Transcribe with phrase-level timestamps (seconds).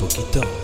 [0.00, 0.61] Poquitos.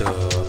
[0.00, 0.39] De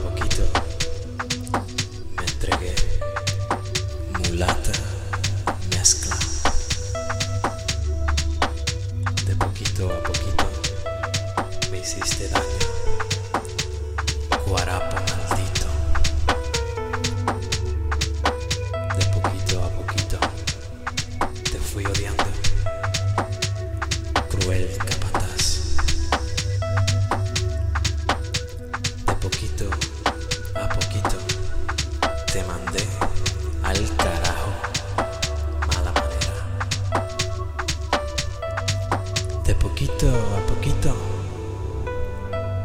[40.12, 40.94] poquito a poquito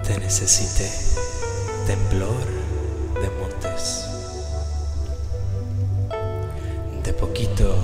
[0.03, 0.91] te necesité,
[1.87, 2.45] temblor
[3.23, 4.05] de montes.
[7.05, 7.75] De poquito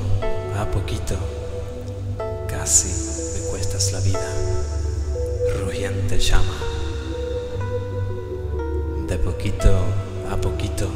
[0.58, 1.16] a poquito
[2.48, 2.88] casi
[3.34, 4.30] me cuestas la vida,
[5.60, 6.58] rugiente llama.
[9.06, 9.70] De poquito
[10.30, 10.88] a poquito,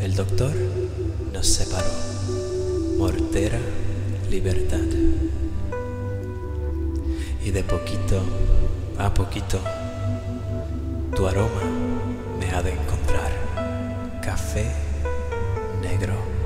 [0.00, 0.54] el doctor
[1.32, 1.90] nos separó.
[2.98, 3.58] Mortera
[4.28, 4.78] libertad.
[7.42, 8.20] Y de poquito
[8.98, 9.58] a poquito,
[11.16, 11.62] tu aroma
[12.38, 13.30] me ha de encontrar.
[14.22, 14.70] Café
[15.80, 16.39] negro.